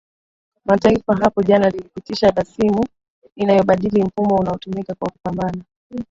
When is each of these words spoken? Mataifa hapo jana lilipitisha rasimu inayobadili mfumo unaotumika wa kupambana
Mataifa 0.65 1.15
hapo 1.15 1.43
jana 1.43 1.69
lilipitisha 1.69 2.31
rasimu 2.31 2.85
inayobadili 3.35 4.03
mfumo 4.03 4.35
unaotumika 4.35 4.95
wa 5.01 5.11
kupambana 5.11 5.63